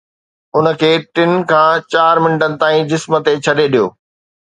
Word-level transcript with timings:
ان 0.55 0.65
کي 0.79 0.89
ٽن 1.13 1.31
کان 1.53 1.71
چار 1.91 2.15
منٽن 2.23 2.51
تائين 2.61 2.83
جسم 2.93 3.11
تي 3.25 3.31
ڇڏي 3.45 3.67
ڏيو 3.73 3.85